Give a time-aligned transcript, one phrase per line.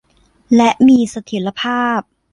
[0.55, 2.01] และมีเสถียรภาพ